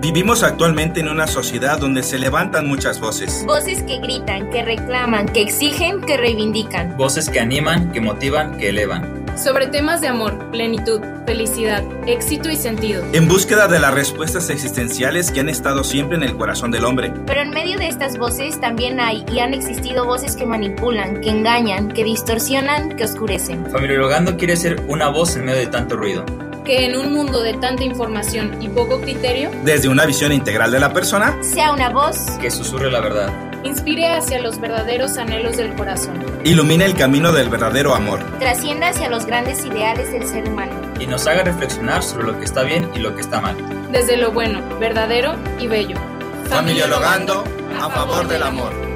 [0.00, 3.44] Vivimos actualmente en una sociedad donde se levantan muchas voces.
[3.46, 6.96] Voces que gritan, que reclaman, que exigen, que reivindican.
[6.96, 9.26] Voces que animan, que motivan, que elevan.
[9.36, 13.04] Sobre temas de amor, plenitud, felicidad, éxito y sentido.
[13.12, 17.12] En búsqueda de las respuestas existenciales que han estado siempre en el corazón del hombre.
[17.26, 21.28] Pero en medio de estas voces también hay y han existido voces que manipulan, que
[21.28, 23.70] engañan, que distorsionan, que oscurecen.
[23.70, 26.24] Familiologando quiere ser una voz en medio de tanto ruido
[26.70, 30.78] que en un mundo de tanta información y poco criterio, desde una visión integral de
[30.78, 33.28] la persona, sea una voz que susurre la verdad,
[33.64, 39.10] inspire hacia los verdaderos anhelos del corazón, ilumine el camino del verdadero amor, trascienda hacia
[39.10, 42.88] los grandes ideales del ser humano y nos haga reflexionar sobre lo que está bien
[42.94, 43.56] y lo que está mal,
[43.90, 45.96] desde lo bueno, verdadero y bello.
[46.44, 47.42] Familiologando
[47.80, 48.90] a favor del amor.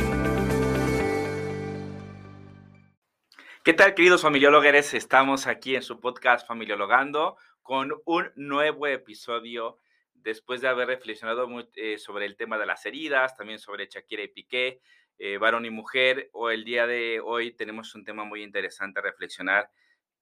[3.64, 4.92] ¿Qué tal, queridos familiólogos?
[4.92, 9.80] Estamos aquí en su podcast Familiologando, con un nuevo episodio
[10.12, 14.28] después de haber reflexionado eh, sobre el tema de las heridas, también sobre Shakira y
[14.28, 14.82] Piqué,
[15.18, 16.28] eh, varón y mujer.
[16.34, 19.70] O el día de hoy tenemos un tema muy interesante a reflexionar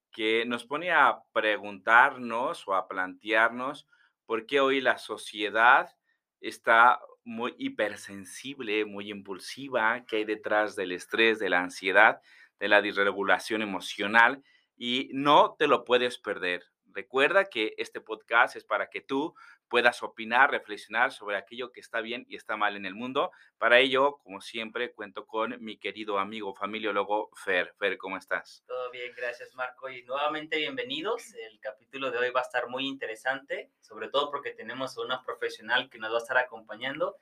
[0.09, 3.87] que nos pone a preguntarnos o a plantearnos
[4.25, 5.93] por qué hoy la sociedad
[6.39, 12.21] está muy hipersensible, muy impulsiva, qué hay detrás del estrés, de la ansiedad,
[12.57, 14.41] de la disregulación emocional
[14.77, 16.72] y no te lo puedes perder.
[16.93, 19.35] Recuerda que este podcast es para que tú
[19.67, 23.31] puedas opinar, reflexionar sobre aquello que está bien y está mal en el mundo.
[23.57, 27.73] Para ello, como siempre, cuento con mi querido amigo familiólogo Fer.
[27.79, 28.63] Fer, ¿cómo estás?
[28.67, 29.89] Todo bien, gracias Marco.
[29.89, 31.33] Y nuevamente bienvenidos.
[31.33, 35.23] El capítulo de hoy va a estar muy interesante, sobre todo porque tenemos a una
[35.23, 37.17] profesional que nos va a estar acompañando,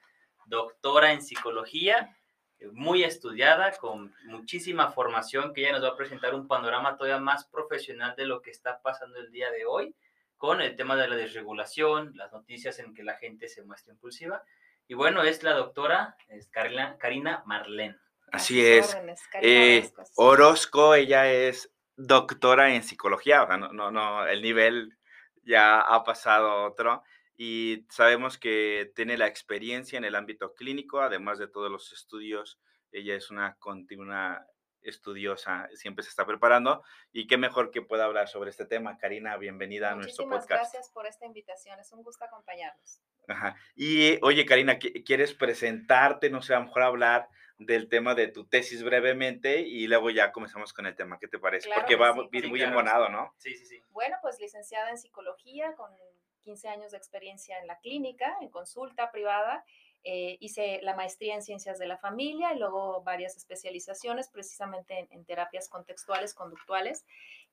[0.45, 2.15] doctora en psicología
[2.73, 7.45] muy estudiada, con muchísima formación, que ella nos va a presentar un panorama todavía más
[7.45, 9.95] profesional de lo que está pasando el día de hoy,
[10.37, 14.43] con el tema de la desregulación, las noticias en que la gente se muestra impulsiva.
[14.87, 17.99] Y bueno, es la doctora es Karina, Karina Marlén.
[18.31, 18.97] Así es.
[19.41, 24.97] Eh, Orozco, ella es doctora en psicología, no, no, no, el nivel
[25.43, 27.03] ya ha pasado otro
[27.43, 32.59] y sabemos que tiene la experiencia en el ámbito clínico, además de todos los estudios.
[32.91, 34.45] Ella es una continua
[34.83, 38.99] estudiosa, siempre se está preparando y qué mejor que pueda hablar sobre este tema.
[38.99, 40.49] Karina, bienvenida a nuestro podcast.
[40.51, 43.01] gracias por esta invitación, es un gusto acompañarnos.
[43.27, 43.55] Ajá.
[43.73, 48.45] Y oye, Karina, ¿quieres presentarte, no sé, a lo mejor hablar del tema de tu
[48.45, 51.71] tesis brevemente y luego ya comenzamos con el tema, ¿qué te parece?
[51.73, 53.33] Porque va a ir muy embonado, ¿no?
[53.39, 53.81] Sí, sí, sí.
[53.89, 55.91] Bueno, pues licenciada en psicología con
[56.41, 59.63] 15 años de experiencia en la clínica, en consulta privada.
[60.03, 65.25] Eh, hice la maestría en ciencias de la familia y luego varias especializaciones precisamente en,
[65.25, 67.05] terapias contextuales, conductuales.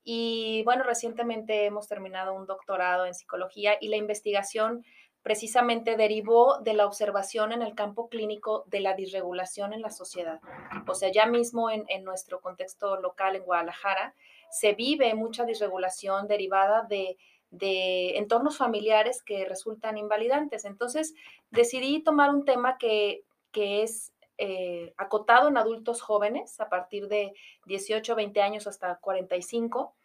[0.03, 4.84] Y bueno, recientemente hemos terminado un doctorado en psicología y la investigación
[5.22, 10.41] precisamente derivó de la observación en el campo clínico de la disregulación en la sociedad.
[10.87, 14.15] O sea, ya mismo en, en nuestro contexto local en Guadalajara
[14.50, 17.19] se vive mucha disregulación derivada de
[17.50, 20.64] de entornos familiares que resultan invalidantes.
[20.64, 21.14] Entonces,
[21.50, 27.32] decidí tomar un tema que, es eh, acotado en adultos jóvenes a partir de
[27.66, 29.97] 18, 20 años hasta 45,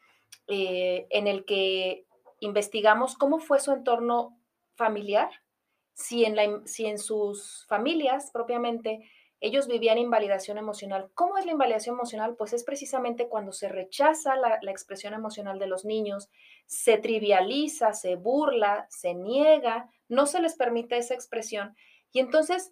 [0.47, 2.05] eh, en el que
[2.39, 4.35] investigamos cómo fue su entorno
[4.73, 5.29] familiar,
[5.93, 9.07] si en, la, si en sus familias propiamente
[9.43, 11.11] ellos vivían invalidación emocional.
[11.15, 12.37] ¿Cómo es la invalidación emocional?
[12.37, 16.29] Pues es precisamente cuando se rechaza la, expresión emocional de los niños,
[16.65, 21.75] se trivializa, se burla, se niega, no se les permite esa expresión
[22.13, 22.71] y entonces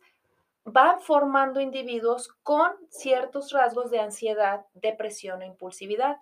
[0.64, 6.20] van formando individuos con ciertos rasgos de ansiedad, depresión e impulsividad.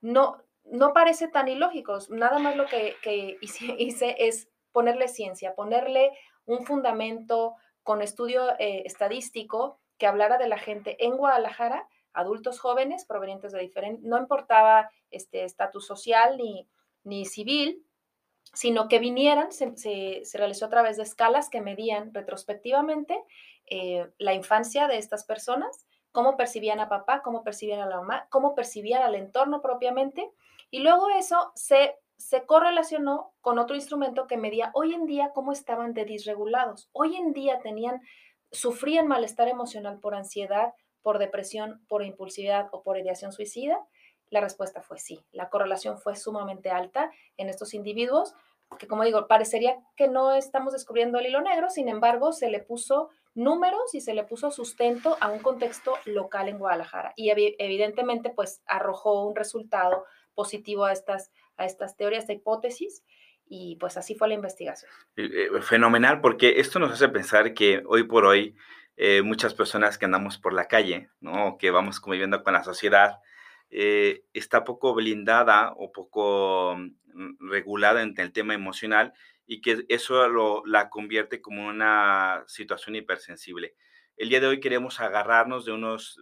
[0.00, 2.96] No, no parece tan ilógico, nada más lo que,
[3.42, 6.12] hice, es ponerle ciencia, ponerle
[6.46, 13.04] un fundamento con estudio eh, estadístico que hablara de la gente en Guadalajara, adultos jóvenes
[13.04, 16.66] provenientes de diferentes, no importaba este estatus social ni,
[17.04, 17.84] ni civil,
[18.54, 23.22] sino que vinieran, se, realizó a través de escalas que medían retrospectivamente
[23.66, 28.26] eh, la infancia de estas personas, cómo percibían a papá, cómo percibían a la mamá,
[28.30, 30.32] cómo percibían al entorno propiamente,
[30.70, 35.52] y luego eso se, se correlacionó con otro instrumento que medía hoy en día cómo
[35.52, 36.88] estaban de disregulados.
[36.92, 38.00] Hoy en día tenían
[38.52, 43.78] sufrían malestar emocional por ansiedad, por depresión, por impulsividad o por ideación suicida?
[44.30, 45.24] La respuesta fue sí.
[45.32, 48.34] La correlación fue sumamente alta en estos individuos,
[48.78, 52.60] que como digo, parecería que no estamos descubriendo el hilo negro, sin embargo, se le
[52.60, 57.12] puso números y se le puso sustento a un contexto local en Guadalajara.
[57.16, 60.04] Y evidentemente, pues arrojó un resultado
[60.34, 63.04] positivo a estas, a estas teorías, de hipótesis.
[63.50, 64.90] Y pues así fue la investigación.
[65.16, 68.56] Eh, eh, fenomenal, porque esto nos hace pensar que hoy por hoy
[68.96, 71.58] eh, muchas personas que andamos por la calle, ¿no?
[71.58, 73.18] que vamos conviviendo con la sociedad,
[73.72, 79.12] está poco blindada o poco mm, regulada en el tema emocional
[79.46, 83.74] y que eso lo, la convierte como una situación hipersensible.
[84.16, 86.20] El día de hoy queremos agarrarnos de unos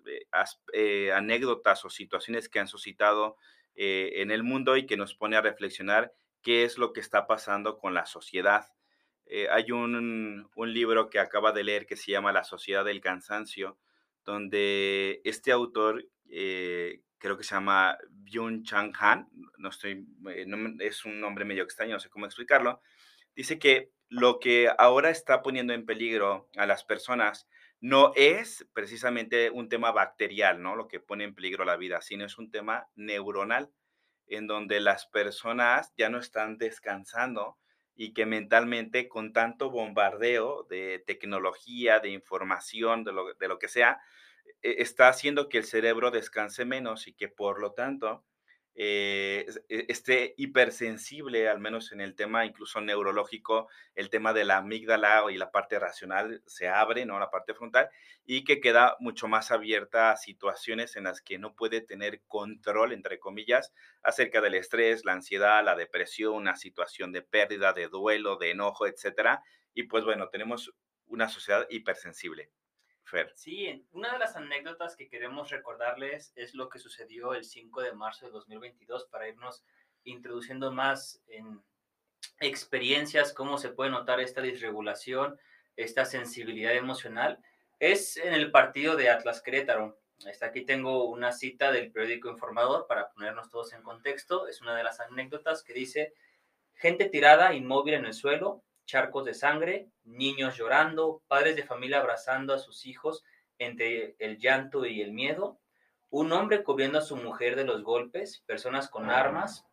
[1.15, 3.37] anécdotas o situaciones que han suscitado
[3.75, 6.13] en el mundo y que nos pone a reflexionar
[6.49, 8.73] qué es lo que está pasando con la sociedad.
[9.27, 13.77] Eh, hay un, libro que acaba de leer que se llama La Sociedad del Cansancio,
[14.25, 19.29] donde este autor, eh, creo que se llama Byung Chang Han,
[19.59, 20.47] no estoy, eh,
[20.79, 22.81] es un nombre medio extraño, no sé cómo explicarlo,
[23.37, 27.47] dice que lo que ahora está poniendo en peligro a las personas
[27.83, 30.77] no es precisamente un tema bacterial, ¿no?
[30.77, 33.71] Lo que pone en peligro la vida, sino es un tema neuronal
[34.29, 37.59] en donde las personas ya no están descansando
[37.95, 43.69] y que mentalmente con tanto bombardeo de tecnología, de información, de lo, de lo que
[43.69, 44.01] sea,
[44.63, 48.25] e, está haciendo que el cerebro descanse menos y que por lo tanto
[48.81, 54.59] eh, e, esté hipersensible, al menos en el tema incluso neurológico, el tema de la
[54.59, 57.19] amígdala y la parte racional se abre, ¿no?
[57.19, 57.91] La parte frontal,
[58.25, 62.93] y que queda mucho más abierta a situaciones en las que no puede tener control,
[62.93, 63.73] entre comillas,
[64.05, 68.87] acerca del estrés, la ansiedad, la depresión, una situación de pérdida, de duelo, de enojo,
[68.87, 69.43] etcétera.
[69.75, 70.73] Y pues bueno, tenemos
[71.07, 72.53] una sociedad hipersensible.
[73.35, 77.93] Sí, una de las anécdotas que queremos recordarles es lo que sucedió el 5 de
[77.93, 79.65] marzo de 2022 para irnos
[80.05, 81.63] introduciendo más en
[82.41, 85.39] experiencias, cómo se puede notar esta disregulación,
[85.77, 87.39] esta sensibilidad emocional.
[87.79, 89.99] Es en el partido de Atlas Querétaro.
[90.29, 94.49] Hasta aquí tengo una cita del periódico Informador para ponernos todos en contexto.
[94.49, 96.13] Es una de las anécdotas que dice,
[96.75, 102.55] gente tirada, inmóvil en el suelo, charcos de sangre, niños llorando, padres de familia abrazando
[102.55, 103.23] a sus hijos
[103.59, 105.61] entre el llanto y el miedo,
[106.09, 109.67] un hombre cubriendo a su mujer de los golpes, personas con armas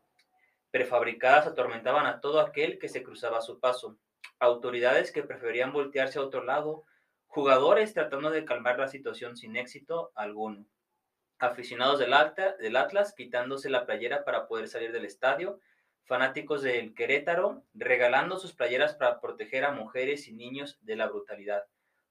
[0.69, 3.97] prefabricadas atormentaban a todo aquel que se cruzaba a su paso,
[4.39, 6.83] autoridades que preferían voltearse a otro lado,
[7.27, 10.65] jugadores tratando de calmar la situación sin éxito alguno,
[11.39, 12.13] aficionados del,
[12.59, 15.61] del Atlas quitándose la playera para poder salir del estadio,
[16.05, 21.65] fanáticos del Querétaro regalando sus playeras para proteger a mujeres y niños de la brutalidad.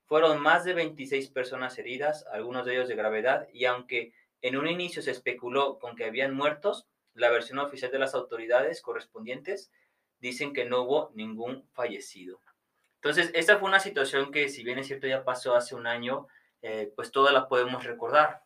[0.07, 4.13] Fueron más de 26 personas heridas, algunos de ellos de gravedad, y aunque
[4.43, 8.83] en un inicio se especuló con que habían muertos, la versión oficial de las autoridades
[8.83, 9.71] correspondientes
[10.19, 12.41] dicen que no hubo ningún fallecido.
[12.97, 16.27] Entonces, esta fue una situación que, si bien es cierto, ya pasó hace un año,
[16.63, 18.43] eh, pues toda la podemos recordar.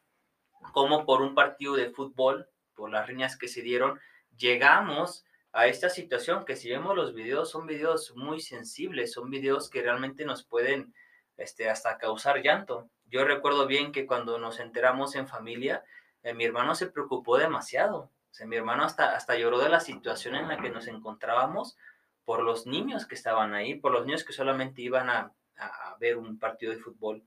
[0.72, 4.00] Como por un partido de fútbol, por las riñas que se dieron,
[4.36, 5.24] llegamos
[5.58, 9.82] a esta situación que si vemos los videos son videos muy sensibles, son videos que
[9.82, 10.94] realmente nos pueden
[11.36, 12.88] este, hasta causar llanto.
[13.06, 15.82] Yo recuerdo bien que cuando nos enteramos en familia,
[16.22, 18.12] eh, mi hermano se preocupó demasiado.
[18.30, 21.76] O sea, mi hermano hasta, hasta lloró de la situación en la que nos encontrábamos
[22.24, 26.18] por los niños que estaban ahí, por los niños que solamente iban a, a ver
[26.18, 27.24] un partido de fútbol.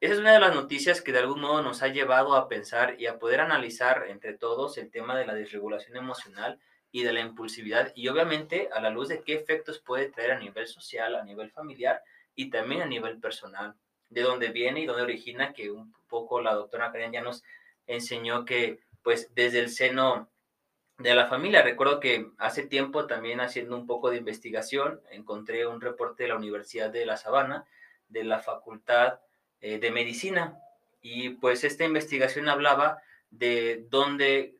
[0.00, 3.00] Esa es una de las noticias que de algún modo nos ha llevado a pensar
[3.00, 6.58] y a poder analizar entre todos el tema de la desregulación emocional
[6.92, 10.38] y de la impulsividad y obviamente a la luz de qué efectos puede traer a
[10.38, 12.02] nivel social, a nivel familiar
[12.34, 13.74] y también a nivel personal,
[14.08, 17.44] de dónde viene y dónde origina, que un poco la doctora Karen ya nos
[17.86, 20.28] enseñó que pues desde el seno
[20.98, 25.80] de la familia, recuerdo que hace tiempo también haciendo un poco de investigación, encontré un
[25.80, 27.64] reporte de la Universidad de La Sabana,
[28.08, 29.20] de la Facultad
[29.60, 30.58] eh, de Medicina,
[31.00, 34.56] y pues esta investigación hablaba de dónde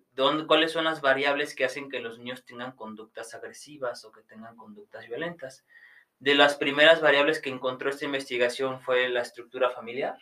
[0.47, 4.57] cuáles son las variables que hacen que los niños tengan conductas agresivas o que tengan
[4.57, 5.65] conductas violentas.
[6.19, 10.19] De las primeras variables que encontró esta investigación fue la estructura familiar,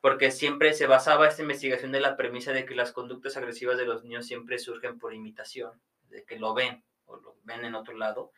[0.00, 3.86] porque siempre se basaba esta investigación de la premisa de que las conductas agresivas de
[3.86, 7.96] los niños siempre surgen por imitación, de que lo ven o lo ven en otro
[7.96, 8.32] lado.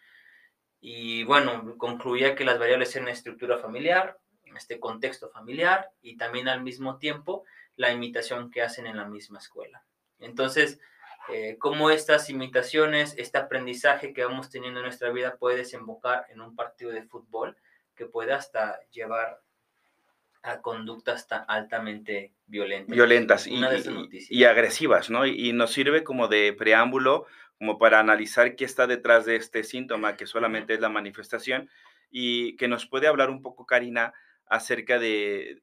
[0.80, 4.18] Y bueno, concluía que las variables eran estructura familiar,
[4.56, 7.44] este contexto familiar y también al mismo tiempo
[7.76, 9.84] la imitación que hacen en la misma escuela.
[10.20, 10.80] Entonces,
[11.32, 16.40] eh, cómo estas imitaciones, este aprendizaje que vamos teniendo en nuestra vida puede desembocar en
[16.40, 17.56] un partido de fútbol
[17.94, 19.40] que puede hasta llevar
[20.42, 22.94] a conductas tan altamente violentas.
[22.94, 23.60] Violentas y,
[24.30, 25.26] y, agresivas, ¿no?
[25.26, 27.26] Y, nos sirve como de preámbulo,
[27.58, 31.68] como para analizar qué está detrás de este síntoma, que solamente es la manifestación,
[32.10, 34.14] y que nos puede hablar un poco, Karina,
[34.50, 35.62] acerca de,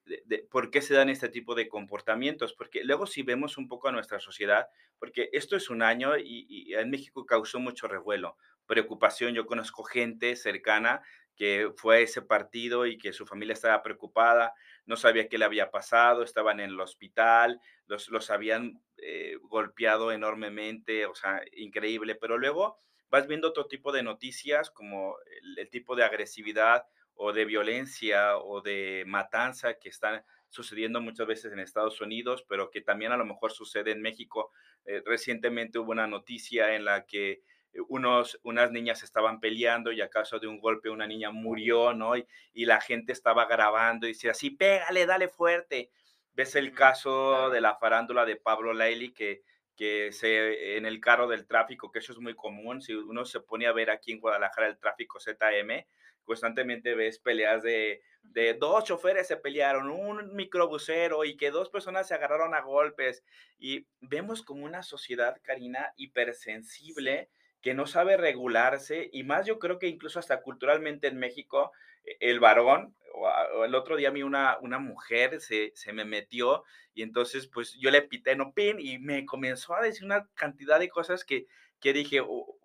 [0.50, 3.92] por qué se dan este tipo de comportamientos, porque luego si vemos un poco a
[3.92, 4.68] nuestra sociedad,
[5.00, 8.38] porque esto es un año y, en México causó mucho revuelo,
[8.68, 9.34] preocupación.
[9.34, 11.02] Yo conozco gente cercana
[11.36, 14.54] que fue a ese partido y que su familia estaba preocupada,
[14.86, 20.12] no sabía qué le había pasado, estaban en el hospital, los, los habían eh, golpeado
[20.12, 22.78] enormemente, o sea, increíble, pero luego
[23.10, 25.18] vas viendo otro tipo de noticias como
[25.58, 31.52] el, tipo de agresividad o de violencia o de matanza que están sucediendo muchas veces
[31.52, 34.52] en Estados Unidos, pero que también a lo mejor sucede en México.
[34.86, 37.42] Eh, recientemente hubo una noticia en la que
[37.74, 41.94] eh, unos, unas niñas estaban peleando y a causa de un golpe una niña murió,
[41.94, 42.16] ¿no?
[42.16, 45.92] Y, y la gente estaba grabando y decía así, pégale, dale fuerte.
[46.34, 49.44] Ves el caso de la farándula de Pablo Laili que,
[49.76, 53.42] que se, en el carro del tráfico, que eso es muy común, si uno se
[53.42, 55.86] pone a ver aquí en Guadalajara el tráfico ZM,
[56.26, 62.08] constantemente ves peleas de, de dos choferes se pelearon, un microbusero y que dos personas
[62.08, 63.24] se agarraron a golpes.
[63.58, 67.30] Y vemos como una sociedad, Karina, hipersensible
[67.62, 71.72] que no sabe regularse y más yo creo que incluso hasta culturalmente en México,
[72.04, 76.06] e, el varón, o, el otro día a mí una, una mujer se, se, me
[76.06, 76.64] metió
[76.94, 80.80] y entonces pues yo le pité no pin y me comenzó a decir una cantidad
[80.80, 81.48] de cosas que,
[81.80, 82.56] que dije, oh,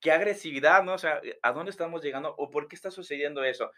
[0.00, 0.94] qué agresividad, ¿no?
[0.94, 3.70] O sea, ¿a dónde estamos llegando o por qué está sucediendo eso?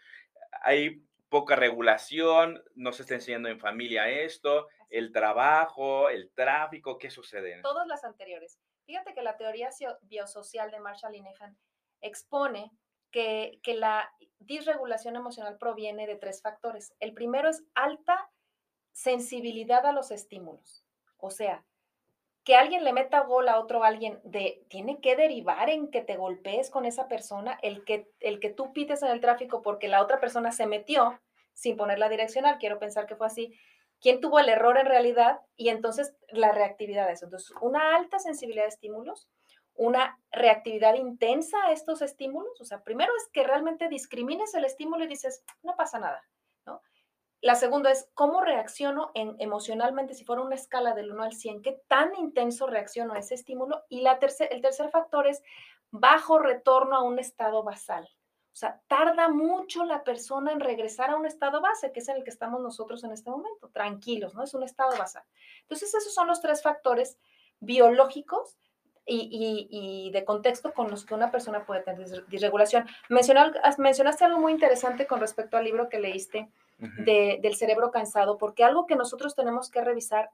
[0.61, 7.09] Hay poca regulación, no se está enseñando en familia esto, el trabajo, el tráfico, ¿qué
[7.09, 7.61] sucede?
[7.61, 8.59] Todas las anteriores.
[8.85, 9.69] Fíjate que la teoría
[10.03, 11.57] biosocial de Marshall Linehan
[12.01, 12.71] expone
[13.11, 16.93] que, que la disregulación emocional proviene de tres factores.
[16.99, 18.29] El primero es alta
[18.93, 20.85] sensibilidad a los estímulos.
[21.17, 21.65] O sea,
[22.47, 26.15] que alguien le meta gol a otro alguien de tiene que derivar en que te
[26.15, 30.01] golpees con esa persona, el que el que tú pites en el tráfico porque la
[30.01, 31.19] otra persona se metió
[31.51, 33.53] sin poner la direccional, quiero pensar que fue así,
[33.99, 37.25] quién tuvo el error en realidad y entonces la reactividad de eso.
[37.25, 39.27] Entonces, una alta sensibilidad de estímulos,
[39.73, 42.61] una reactividad intensa a estos estímulos.
[42.61, 46.23] O sea, primero es que realmente discrimines el estímulo y dices, no pasa nada.
[47.41, 51.61] La segunda es cómo reacciono en, emocionalmente, si fuera una escala del 1 al 100,
[51.61, 53.83] qué tan intenso reacciono a ese estímulo.
[53.89, 55.43] Y la tercer, el tercer factor es
[55.91, 58.09] bajo retorno a un estado basal.
[58.51, 62.17] O sea, tarda mucho la persona en regresar a un estado base, que es en
[62.17, 64.43] el que estamos nosotros en este momento, tranquilos, ¿no?
[64.43, 65.23] Es un estado basal.
[65.61, 67.19] Entonces, esos son los tres factores
[67.59, 68.57] biológicos
[69.05, 72.87] y, de contexto con los que una persona puede tener disregulación.
[73.09, 78.85] mencionaste algo muy interesante con respecto al libro que leíste del cerebro cansado, porque algo
[78.85, 80.29] que nosotros tenemos que revisar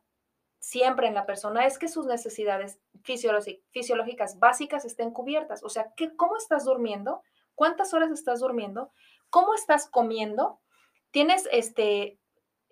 [0.59, 5.63] siempre en la persona es que sus necesidades fisiológicas básicas estén cubiertas.
[5.63, 7.21] O sea, ¿qué, ¿cómo estás durmiendo?
[7.55, 8.91] cuántas horas estás durmiendo,
[9.29, 10.59] cómo estás comiendo,
[11.11, 12.19] tienes este,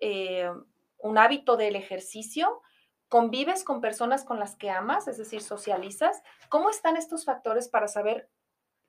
[0.00, 0.50] eh,
[0.98, 2.62] un hábito del ejercicio,
[3.08, 7.88] convives con personas con las que amas, es decir, socializas, ¿cómo están estos factores para
[7.88, 8.28] saber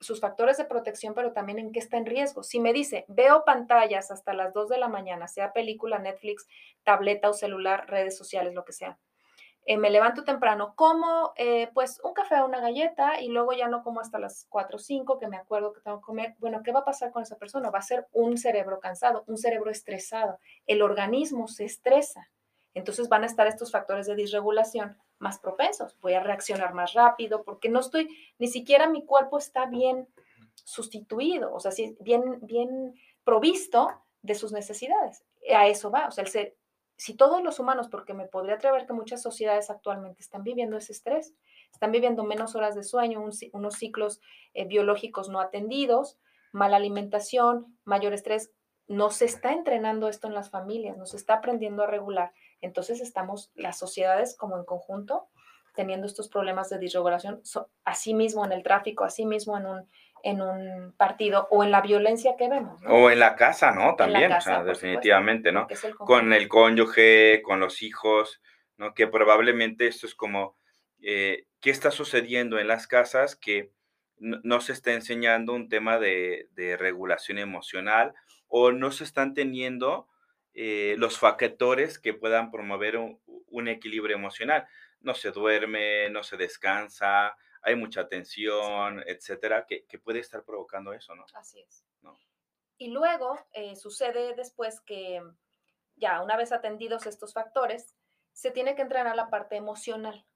[0.04, 2.42] sus factores de protección, pero también en qué está en riesgo?
[2.42, 6.46] Si me dice, veo pantallas hasta las 2 de la mañana, sea película, Netflix,
[6.84, 8.98] tableta o celular, redes sociales, lo que sea,
[9.66, 13.66] eh, me levanto temprano, como eh, pues un café o una galleta y luego ya
[13.66, 16.34] no como hasta las 4 o 5 que me acuerdo que tengo que comer.
[16.38, 17.70] Bueno, ¿qué va a pasar con esa persona?
[17.70, 20.38] Va a ser un cerebro cansado, un cerebro estresado.
[20.66, 22.28] El organismo se estresa.
[22.74, 25.96] Entonces van a estar estos factores de disregulación más propensos.
[26.00, 30.08] Voy a reaccionar más rápido porque no estoy, ni siquiera mi cuerpo está bien
[30.54, 33.88] sustituido, o sea, bien, bien provisto
[34.22, 35.24] de sus necesidades.
[35.54, 36.56] A eso va, o sea, el, ser,
[36.96, 40.92] si todos los humanos, porque me podría atrever que muchas sociedades actualmente están viviendo ese
[40.92, 41.34] estrés,
[41.72, 44.20] están viviendo menos horas de sueño, unos ciclos
[44.54, 46.18] eh, biológicos no atendidos,
[46.52, 48.52] mala alimentación, mayor estrés,
[48.86, 52.32] no se está entrenando esto en las familias, no se está aprendiendo a regular.
[52.64, 55.28] Entonces estamos, las sociedades como en conjunto,
[55.74, 57.42] teniendo estos problemas de disregulación,
[57.84, 59.90] así mismo en el tráfico, así mismo en un,
[60.22, 62.80] en un partido o en la violencia que vemos.
[62.88, 63.96] O en la casa, ¿no?
[63.96, 65.66] También, o sea, definitivamente, ¿no?
[65.98, 68.40] con el cónyuge, con los hijos,
[68.78, 68.94] ¿no?
[68.94, 70.56] Que probablemente esto es como,
[71.02, 73.72] eh, ¿qué está sucediendo en las casas que
[74.18, 78.14] no, se está enseñando un tema de, regulación emocional
[78.48, 80.08] o no se están teniendo
[80.54, 84.66] eh, los factores que puedan promover un equilibrio emocional?
[85.00, 91.14] No se duerme, no se descansa, hay mucha tensión, etcétera, que, puede estar provocando eso,
[91.14, 91.24] ¿no?
[91.34, 91.84] Así es.
[92.76, 95.22] Y luego eh, sucede después que
[95.96, 97.94] ya una vez atendidos estos factores,
[98.32, 100.26] se tiene que entrenar la parte emocional,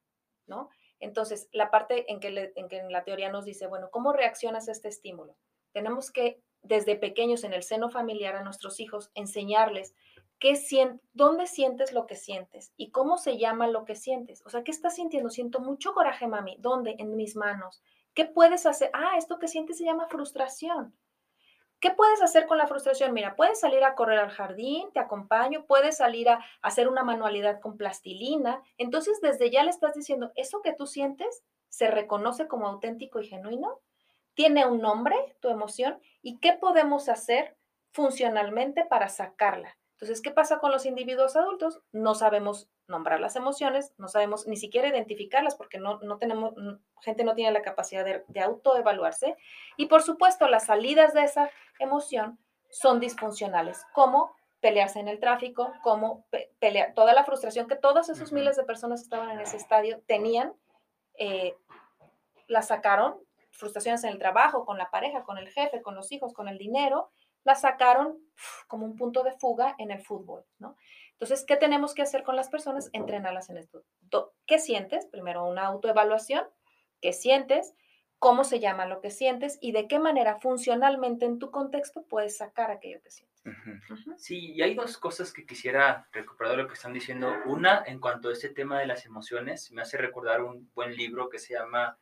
[0.46, 0.70] ¿no?
[1.00, 4.72] Entonces, la parte en que, en que la teoría nos dice, bueno, ¿cómo reaccionas a
[4.72, 5.36] este estímulo?
[5.72, 9.94] Tenemos que, desde pequeños en el seno familiar a nuestros hijos, enseñarles
[10.38, 10.56] ¿Qué
[11.12, 12.72] ¿Dónde sientes lo que sientes?
[12.76, 14.42] ¿Y cómo se llama lo que sientes?
[14.46, 15.30] O sea, ¿qué estás sintiendo?
[15.30, 16.56] Siento mucho coraje, mami.
[16.60, 16.94] ¿Dónde?
[16.98, 17.82] En mis manos,
[18.18, 18.90] ¿Qué puedes hacer?
[18.94, 20.92] Ah, esto que sientes se llama frustración.
[21.78, 23.12] ¿Qué puedes hacer con la frustración?
[23.12, 27.60] Mira, puedes salir a correr al jardín, te acompaño, puedes salir a hacer una manualidad
[27.60, 28.60] con plastilina.
[28.76, 33.28] Entonces, desde ya le estás diciendo, eso que tú sientes se reconoce como auténtico y
[33.28, 33.78] genuino,
[34.34, 37.56] tiene un nombre, tu emoción, y qué podemos hacer
[37.92, 39.77] funcionalmente para sacarla.
[40.00, 41.80] Entonces, ¿qué pasa con los individuos adultos?
[41.90, 46.54] No sabemos nombrar las emociones, no sabemos ni siquiera identificarlas porque no, no tenemos,
[47.00, 49.36] gente no tiene la capacidad de, de autoevaluarse.
[49.76, 51.50] Y por supuesto, las salidas de esa
[51.80, 52.38] emoción
[52.70, 56.26] son disfuncionales, como pelearse en el tráfico, como
[56.60, 60.00] pelear, toda la frustración que todos esos miles de personas que estaban en ese estadio
[60.06, 60.52] tenían,
[61.14, 61.56] eh,
[62.46, 63.16] la sacaron,
[63.50, 66.58] frustraciones en el trabajo, con la pareja, con el jefe, con los hijos, con el
[66.58, 67.10] dinero,
[67.48, 68.18] la sacaron
[68.66, 70.76] como un punto de fuga en el fútbol, ¿no?
[71.12, 72.90] Entonces, ¿qué tenemos que hacer con las personas?
[72.92, 73.82] Entrenarlas en esto.
[74.46, 75.06] ¿Qué sientes?
[75.06, 76.44] Primero, una autoevaluación.
[77.00, 77.74] ¿Qué sientes?
[78.18, 79.58] ¿Cómo se llama lo que sientes?
[79.62, 83.42] Y de qué manera funcionalmente en tu contexto puedes sacar aquello que sientes.
[84.18, 87.32] Sí, y hay dos cosas que quisiera recuperar de lo que están diciendo.
[87.46, 91.30] Una, en cuanto a este tema de las emociones, me hace recordar un buen libro
[91.30, 91.96] que se llama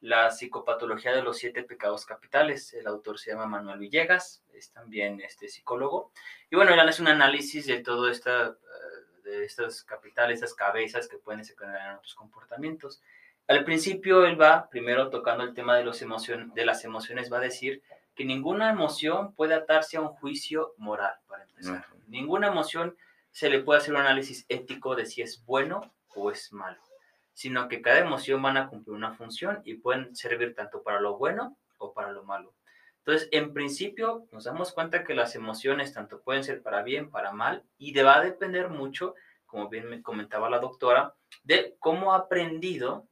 [0.00, 2.72] la psicopatología de los siete pecados capitales.
[2.72, 6.12] El autor se llama Manuel Villegas, es también este psicólogo.
[6.50, 11.08] Y bueno, él hace un análisis de todo esta, eh, de estas capitales, estas cabezas
[11.08, 13.02] que pueden desencadenar otros comportamientos.
[13.46, 17.38] Al principio él va, primero tocando el tema de, los emocion de las emociones, va
[17.38, 17.82] a decir
[18.14, 21.86] que ninguna emoción puede atarse a un juicio moral, para empezar.
[22.06, 22.96] Ninguna emoción
[23.30, 26.89] se le puede hacer un análisis ético de si es bueno o es malo
[27.32, 31.16] sino que cada emoción van a cumplir una función y pueden servir tanto para lo
[31.16, 32.54] bueno o para lo malo.
[32.98, 37.32] Entonces, en principio, nos damos cuenta que las emociones tanto pueden ser para bien, para
[37.32, 39.14] mal, y va a depender mucho,
[39.46, 43.08] como bien me comentaba la doctora, de cómo ha aprendido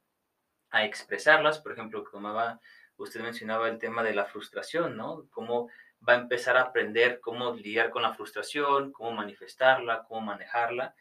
[0.70, 1.58] a expresarlas.
[1.58, 2.60] Por ejemplo, como
[2.98, 5.26] usted mencionaba el tema de la frustración, ¿no?
[5.30, 5.68] Cómo
[6.06, 10.94] va a empezar a aprender cómo lidiar con la frustración, cómo manifestarla, cómo manejarla.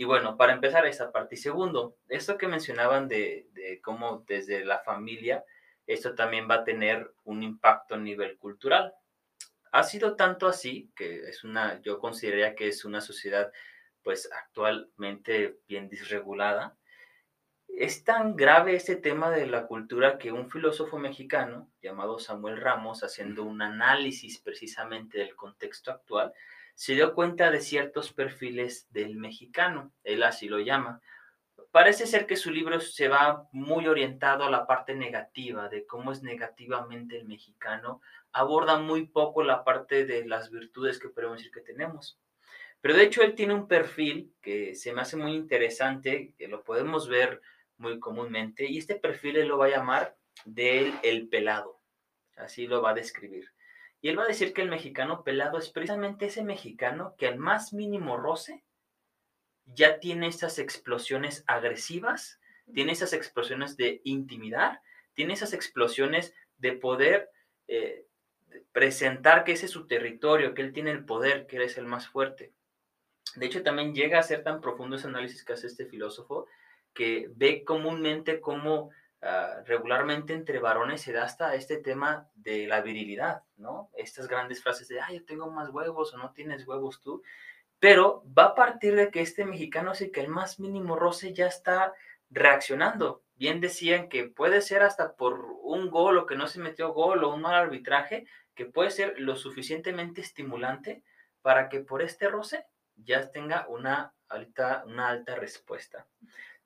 [0.00, 1.34] Y bueno, para empezar esa parte.
[1.34, 5.44] Y segundo, esto que mencionaban de, de, cómo desde la familia,
[5.88, 8.94] esto también va a tener un impacto a nivel cultural.
[9.72, 13.52] Ha sido tanto así que es una, yo consideraría que es una sociedad
[14.04, 16.76] pues actualmente bien disregulada.
[17.66, 23.02] Es tan grave este tema de la cultura que un filósofo mexicano llamado Samuel Ramos,
[23.02, 26.32] haciendo un análisis precisamente del contexto actual,
[26.78, 31.00] se dio cuenta de ciertos perfiles del mexicano, él así lo llama.
[31.72, 36.12] Parece ser que su libro se va muy orientado a la parte negativa, de cómo
[36.12, 41.50] es negativamente el mexicano, aborda muy poco la parte de las virtudes que podemos decir
[41.50, 42.20] que tenemos.
[42.80, 46.62] Pero de hecho él tiene un perfil que se me hace muy interesante, que lo
[46.62, 47.40] podemos ver
[47.76, 51.80] muy comúnmente, y este perfil él lo va a llamar del el pelado,
[52.36, 53.50] así lo va a describir.
[54.00, 57.38] Y él va a decir que el mexicano pelado es precisamente ese mexicano que al
[57.38, 58.64] más mínimo roce
[59.66, 62.40] ya tiene esas explosiones agresivas,
[62.72, 64.80] tiene esas explosiones de intimidar,
[65.14, 67.30] tiene esas explosiones de poder
[67.66, 68.06] eh,
[68.72, 71.86] presentar que ese es su territorio, que él tiene el poder, que él es el
[71.86, 72.52] más fuerte.
[73.36, 76.46] De hecho, también llega a ser tan profundo ese análisis que hace este filósofo,
[76.94, 82.82] que ve comúnmente cómo Ah, regularmente entre varones se da hasta este tema de la
[82.82, 83.90] virilidad, ¿no?
[83.96, 87.22] Estas grandes frases de, ay, yo tengo más huevos o no tienes huevos tú,
[87.80, 91.46] pero va a partir de que este mexicano sí que el más mínimo roce ya
[91.48, 91.94] está
[92.30, 93.24] reaccionando.
[93.34, 97.24] Bien decían que puede ser hasta por un gol o que no se metió gol
[97.24, 101.02] o un mal arbitraje, que puede ser lo suficientemente estimulante
[101.42, 106.06] para que por este roce ya tenga una alta, una alta respuesta.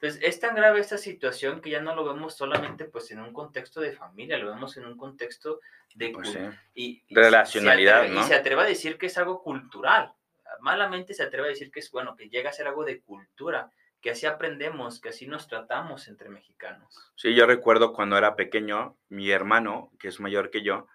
[0.03, 3.33] Entonces, es tan grave esta situación que ya no lo vemos solamente pues en un
[3.33, 5.61] contexto de familia, lo vemos en un contexto
[5.95, 6.37] de Pues
[6.75, 8.21] y, Relacionalidad, se atreve, ¿no?
[8.21, 10.13] Y se atreve a decir que es algo cultural.
[10.59, 13.71] Malamente se atreve a decir que es bueno, que llega a ser algo de cultura,
[14.01, 17.13] que así aprendemos, que así nos tratamos entre mexicanos.
[17.15, 20.89] Sí, yo recuerdo cuando era pequeño, mi hermano, que es mayor que yo,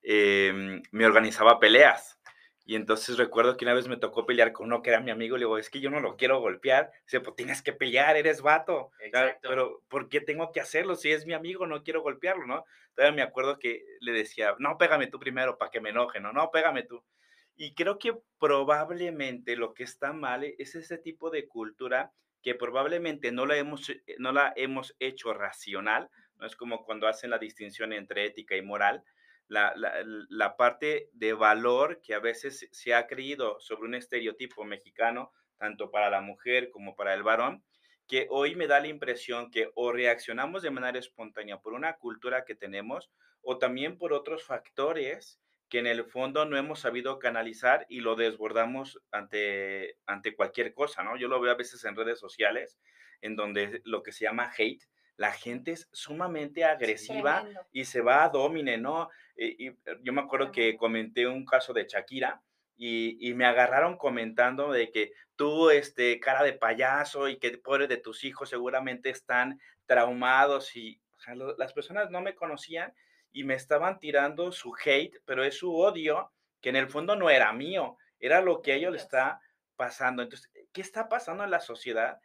[0.00, 2.20] em, me organizaba peleas.
[2.66, 5.36] Y entonces recuerdo que una vez me tocó pelear con uno que era mi amigo.
[5.36, 6.90] Le digo, es que yo no lo quiero golpear.
[7.04, 8.90] Dice, pues tienes que pelear, eres vato.
[9.00, 9.48] Exacto.
[9.50, 10.96] Pero, ¿por qué tengo que hacerlo?
[10.96, 12.64] Si es mi amigo, no quiero golpearlo, ¿no?
[12.94, 16.32] Todavía me acuerdo que le decía, no, pégame tú primero para que me enoje, ¿no?
[16.32, 17.04] No, pégame tú.
[17.56, 23.30] Y creo que probablemente lo que está mal es ese tipo de cultura que probablemente
[23.30, 27.38] no la hemos, eh, no la hemos hecho racional, no es como cuando hacen la
[27.38, 29.02] distinción entre ética y moral,
[29.48, 29.94] la, la,
[30.28, 35.90] la, parte de valor que a veces se ha creído sobre un estereotipo mexicano, tanto
[35.90, 37.64] para la mujer como para el varón,
[38.06, 42.44] que hoy me da la impresión que o reaccionamos de manera espontánea por una cultura
[42.44, 43.10] que tenemos
[43.42, 48.14] o también por otros factores que en el fondo no hemos sabido canalizar y lo
[48.14, 51.16] desbordamos ante, ante cualquier cosa, ¿no?
[51.16, 52.78] Yo lo veo a veces en redes sociales,
[53.22, 54.84] en donde lo que se llama hate,
[55.16, 59.10] la gente es sumamente agresiva y se va a domine, ¿no?
[59.36, 59.70] Y,
[60.02, 62.42] yo me acuerdo que comenté un caso de Shakira
[62.76, 67.86] y, y, me agarraron comentando de que tú, este, cara de payaso y que pobre
[67.86, 72.92] de tus hijos seguramente están traumados y o sea, las personas no me conocían
[73.32, 77.30] y me estaban tirando su hate, pero es su odio que en el fondo no
[77.30, 79.40] era mío, era lo que a ellos les está
[79.76, 80.22] pasando.
[80.22, 82.20] Entonces, ¿qué está pasando en la sociedad?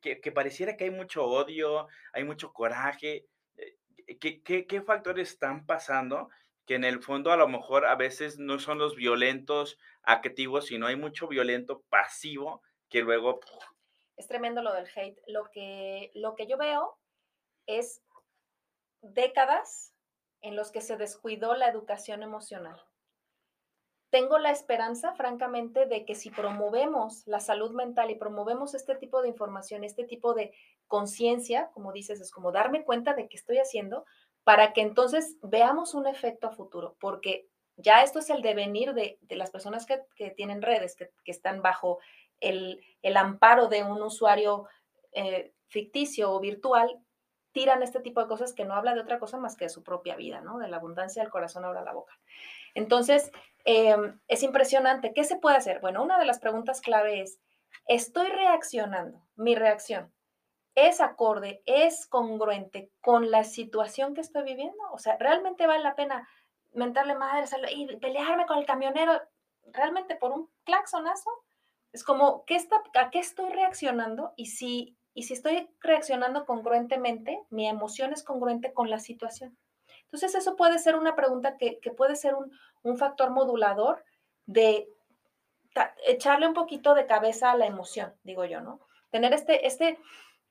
[0.00, 3.26] Que, pareciera que hay mucho odio, hay mucho coraje.
[3.56, 3.76] Eh,
[4.20, 6.30] ¿Qué, qué, qué factores están pasando
[6.66, 10.86] que en el fondo a lo mejor a veces no son los violentos activos, sino
[10.86, 13.40] hay mucho violento pasivo que luego...
[14.16, 15.18] Es tremendo lo del hate.
[15.26, 16.98] Lo que, lo que yo veo
[17.66, 18.02] es
[19.00, 19.94] décadas
[20.40, 22.80] en los que se descuidó la educación emocional.
[24.12, 29.22] Tengo la esperanza, francamente, de que si promovemos la salud mental y promovemos este tipo
[29.22, 30.52] de información, este tipo de
[30.86, 34.04] conciencia, como dices, es como darme cuenta de qué estoy haciendo,
[34.44, 37.48] para que entonces veamos un efecto a futuro, porque
[37.78, 41.98] ya esto es el devenir de, las personas que, tienen redes, que, están bajo
[42.40, 42.82] el,
[43.16, 44.66] amparo de un usuario
[45.12, 47.00] eh, ficticio o virtual,
[47.52, 49.82] tiran este tipo de cosas que no habla de otra cosa más que de su
[49.82, 50.58] propia vida, ¿no?
[50.58, 52.18] De la abundancia del corazón habla la boca.
[52.74, 53.30] Entonces,
[53.64, 55.12] em, es impresionante.
[55.14, 55.80] ¿Qué se puede hacer?
[55.80, 57.38] Bueno, una de las preguntas clave es,
[57.86, 59.22] ¿estoy reaccionando?
[59.36, 60.12] Mi reacción
[60.74, 64.82] es acorde, es congruente con la situación que estoy viviendo.
[64.92, 66.28] O sea, ¿realmente vale la pena
[66.72, 69.20] mentarle madre y pelearme con el camionero
[69.72, 71.30] realmente por un claxonazo?
[71.92, 74.32] Es como, ¿qué está, ¿a qué estoy reaccionando?
[74.36, 79.58] Y si, y si estoy reaccionando congruentemente, mi emoción es congruente con la situación.
[80.04, 82.50] Entonces, eso puede ser una pregunta que, puede ser un,
[82.82, 84.04] un factor modulador
[84.46, 84.88] de
[86.06, 88.80] echarle un poquito de cabeza a la emoción, digo yo, ¿no?
[89.10, 89.98] Tener este, este,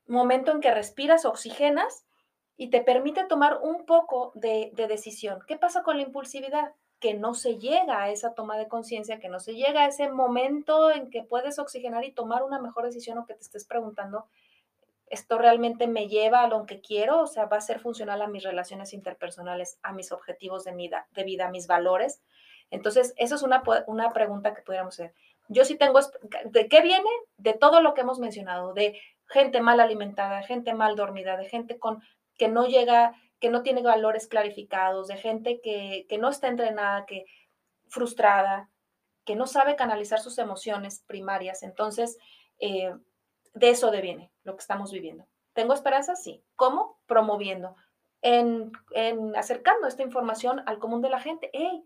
[0.07, 2.05] momento en que respiras, oxigenas
[2.57, 5.39] y te permite tomar un poco de, decisión.
[5.47, 6.73] ¿Qué pasa con la impulsividad?
[6.99, 10.09] Que no se llega a esa toma de conciencia, que no se llega a ese
[10.09, 14.27] momento en que puedes oxigenar y tomar una mejor decisión o que te estés preguntando,
[15.11, 17.21] ¿esto realmente me lleva a lo que quiero?
[17.21, 21.07] O sea, ¿va a ser funcional a mis relaciones interpersonales, a mis objetivos de vida,
[21.11, 22.23] de vida a mis valores?
[22.71, 25.13] Entonces, eso es una, una pregunta que pudiéramos hacer.
[25.49, 25.99] Yo sí tengo,
[26.45, 27.09] ¿de qué viene?
[27.37, 31.77] De todo lo que hemos mencionado, de gente mal alimentada, gente mal dormida, de gente
[31.77, 32.01] con
[32.37, 37.25] que no llega, que no tiene valores clarificados, de gente que, no está entrenada, que
[37.89, 38.69] frustrada,
[39.25, 41.63] que no sabe canalizar sus emociones primarias.
[41.63, 42.17] Entonces,
[42.59, 42.93] eh,
[43.53, 45.27] de eso deviene lo que estamos viviendo.
[45.53, 46.15] ¿Tengo esperanza?
[46.15, 46.43] Sí.
[46.55, 46.99] ¿Cómo?
[47.05, 47.75] Promoviendo,
[48.21, 48.71] en,
[49.35, 51.49] acercando esta información al común de la gente.
[51.53, 51.85] ¡Ey!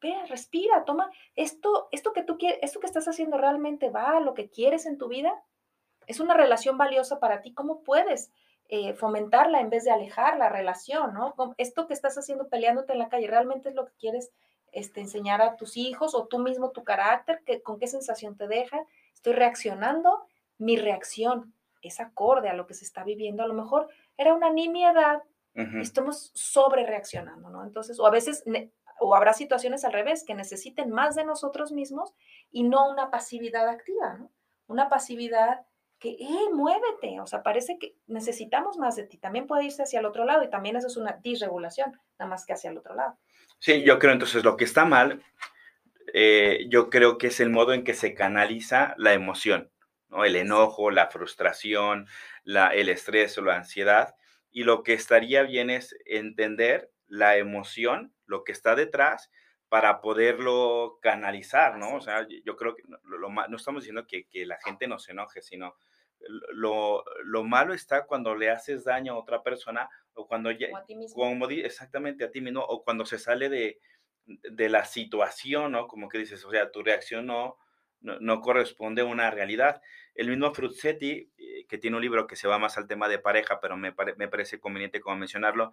[0.00, 1.10] Ve, respira, toma.
[1.34, 4.86] Esto, esto que tú quieres, esto que estás haciendo realmente va a lo que quieres
[4.86, 5.42] en tu vida
[6.06, 8.30] es una relación valiosa para ti, ¿cómo puedes
[8.68, 11.34] eh, fomentarla en vez de alejar la relación, ¿no?
[11.58, 14.32] Esto que estás haciendo peleándote en la calle, ¿realmente es lo que quieres
[14.72, 17.42] este, enseñar a tus hijos o tú mismo tu carácter?
[17.62, 18.84] ¿Con qué sensación te deja?
[19.12, 20.26] ¿Estoy reaccionando?
[20.58, 23.42] Mi reacción es acorde a lo que se está viviendo.
[23.42, 25.22] A lo mejor era una nimiedad
[25.54, 27.62] y estamos sobre reaccionando, ¿no?
[27.62, 28.42] Entonces, o a veces,
[28.98, 32.12] o habrá situaciones al revés que necesiten más de nosotros mismos
[32.50, 34.32] y no una pasividad activa, ¿no?
[34.66, 35.60] Una pasividad
[36.00, 37.20] que, ¡eh, muévete!
[37.20, 39.16] O sea, parece que necesitamos más de ti.
[39.16, 42.44] También puede irse hacia el otro lado y también eso es una disregulación, nada más
[42.44, 43.16] que hacia el otro lado.
[43.60, 45.22] Sí, yo creo entonces lo que está mal,
[46.12, 49.70] eh, yo creo que es el modo en que se canaliza la emoción,
[50.14, 50.24] ¿no?
[50.24, 52.06] El enojo, la frustración,
[52.44, 54.14] la, el estrés o la ansiedad.
[54.50, 59.30] Y lo que estaría bien es entender la emoción, lo que está detrás,
[59.68, 61.96] para poderlo canalizar, ¿no?
[61.96, 65.12] O sea, yo creo que lo, no estamos diciendo que, que, la gente no se
[65.12, 65.74] enoje, sino
[66.52, 70.84] lo, lo, malo está cuando le haces daño a otra persona o cuando ya, a
[70.84, 71.16] ti mismo.
[71.16, 73.80] Como, exactamente a ti mismo, o cuando se sale de,
[74.26, 75.88] de, la situación, ¿no?
[75.88, 77.58] Como que dices, o sea, tu reacción no,
[78.00, 79.82] no, corresponde a una realidad.
[80.14, 83.18] El mismo Fruzzetti, eh, que tiene un libro que se va más al tema de
[83.18, 85.72] pareja, pero me, me parece conveniente como mencionarlo,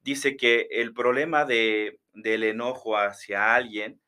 [0.00, 4.00] dice que el problema de, del enojo hacia alguien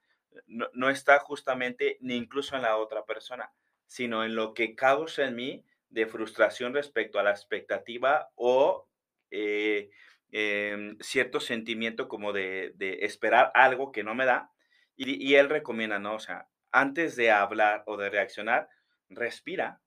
[0.47, 3.53] no, no está justamente ni incluso en la otra persona,
[3.87, 8.89] sino en lo que causa en mí de frustración respecto a la expectativa o
[9.31, 9.91] eh,
[10.33, 14.51] em, cierto sentimiento como de, esperar algo que no me da.
[14.97, 16.15] Y, él recomienda, ¿no?
[16.15, 18.69] O sea, antes de hablar o de reaccionar,
[19.09, 19.81] respira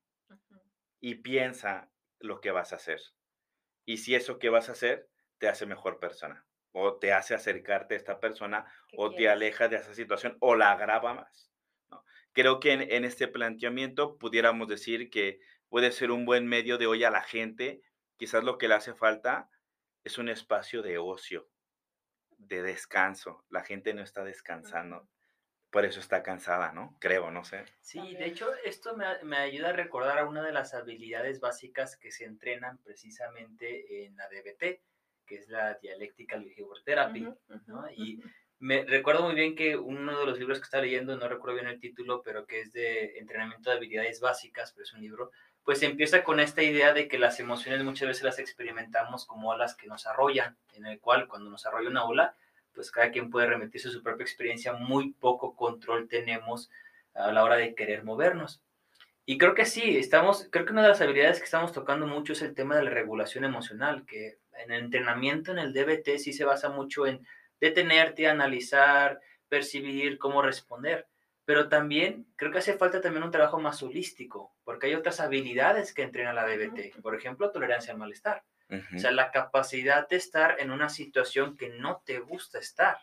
[0.99, 3.01] y piensa lo que vas a hacer.
[3.85, 7.93] Y si eso que vas a hacer te hace mejor persona, o te hace acercarte
[7.93, 11.51] a esta persona, o te aleja de esa situación, o la agrava más.
[12.33, 17.03] Creo que en, este planteamiento pudiéramos decir que puede ser un buen medio de hoy
[17.03, 17.81] a la gente,
[18.17, 19.49] quizás lo que le hace falta
[20.03, 21.49] es un espacio de ocio,
[22.37, 23.43] de descanso.
[23.49, 25.09] La gente no está descansando.
[25.69, 26.95] Por eso está cansada, ¿no?
[26.99, 27.65] Creo, no sé.
[27.81, 32.11] Sí, de hecho, esto me, ayuda a recordar a una de las habilidades básicas que
[32.11, 34.81] se entrenan precisamente en la DBT,
[35.25, 37.27] que es la Dialectical Behavior Therapy,
[37.67, 37.91] ¿no?
[37.91, 38.21] Y
[38.59, 41.67] me recuerdo muy bien que uno de los libros que estaba leyendo, no recuerdo bien
[41.67, 45.31] el título, pero que es de entrenamiento de habilidades básicas, pero es un libro,
[45.63, 49.75] pues empieza con esta idea de que las emociones muchas veces las experimentamos como olas
[49.75, 52.35] que nos arrollan, en el cual cuando nos arrolla una ola,
[52.77, 56.69] pues cada quien puede remitirse a su propia experiencia, muy poco control tenemos
[57.15, 58.61] a la hora de querer movernos.
[59.25, 62.33] Y creo que sí, estamos, creo que una de las habilidades que estamos tocando mucho
[62.33, 66.33] es el tema de la regulación emocional, que en el entrenamiento en el DBT sí
[66.33, 67.25] se basa mucho en
[67.59, 71.07] detenerte, analizar, percibir, cómo responder.
[71.45, 75.95] Pero también creo que hace falta también un trabajo más holístico, porque hay otras habilidades
[75.95, 77.01] que entrena la DBT.
[77.01, 78.43] Por ejemplo, tolerancia al malestar.
[78.69, 82.97] O sea, la capacidad de estar en una situación que no te gusta estar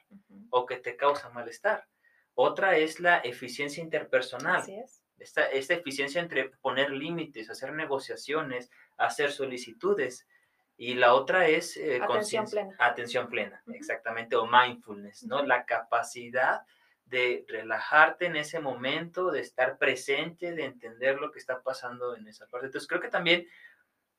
[0.50, 1.86] o que te causa malestar.
[2.34, 4.56] Otra es la eficiencia interpersonal.
[4.56, 5.02] Así es.
[5.18, 10.26] Esta, esta eficiencia entre poner límites, hacer negociaciones, hacer solicitudes.
[10.76, 12.74] Y la otra es eh, atención plena.
[12.78, 15.44] Atención plena, exactamente, o mindfulness, ¿no?
[15.44, 16.62] La capacidad
[17.06, 22.26] de relajarte en ese momento, de estar presente, de entender lo que está pasando en
[22.26, 22.66] esa parte.
[22.66, 23.46] Entonces, creo que también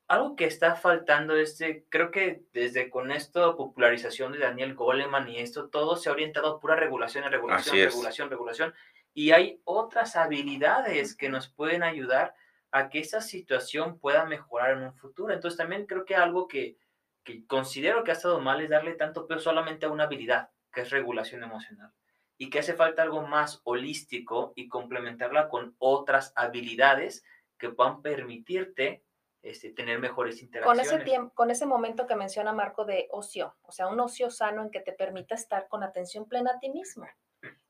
[0.07, 5.39] algo que está faltando es, creo que desde con esto, popularización de Daniel Goleman y
[5.39, 8.73] esto, todo se ha orientado a pura regulación, regulación, regulación, regulación.
[9.13, 12.35] Y hay otras habilidades que nos pueden ayudar
[12.71, 15.33] a que esa situación pueda mejorar en un futuro.
[15.33, 16.77] Entonces también creo que algo que,
[17.23, 20.81] que considero que ha estado mal es darle tanto peso solamente a una habilidad, que
[20.81, 21.91] es regulación emocional.
[22.37, 27.23] Y que hace falta algo más holístico y complementarla con otras habilidades
[27.57, 29.05] que puedan permitirte
[29.45, 30.89] este, tener mejores interacciones.
[30.89, 34.31] Con ese, tiempo, con ese momento que menciona Marco de ocio, o sea, un ocio
[34.31, 37.05] sano en que te permita estar con atención plena a ti mismo.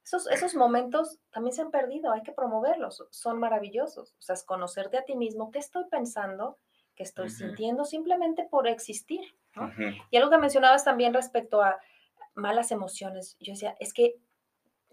[0.01, 4.15] Esos, esos momentos también se han perdido, hay que promoverlos, son maravillosos.
[4.19, 6.59] O sea, es conocerte a ti mismo, qué estoy pensando,
[6.95, 9.35] qué estoy sintiendo, simplemente por existir.
[10.11, 11.77] Y algo que mencionabas también respecto a
[12.35, 14.15] malas emociones, yo decía, es que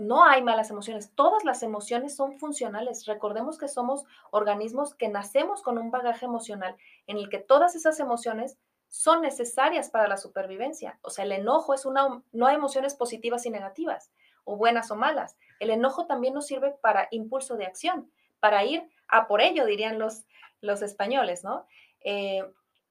[0.03, 3.07] no hay malas emociones, todas las emociones son funcionales.
[3.07, 8.01] Recordemos que somos organismos que nacemos con un bagaje emocional en el que todas esas
[8.01, 10.99] emociones son necesarias para la supervivencia.
[11.03, 14.11] O sea, el enojo es una, no hay emociones positivas y negativas
[14.45, 15.37] o buenas o malas.
[15.61, 18.11] El enojo también nos sirve para impulso de acción,
[18.41, 20.25] para ir a por ello, dirían los,
[20.61, 21.67] los españoles, ¿no?
[22.01, 22.45] Eh,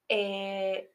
[0.10, 0.92] eh,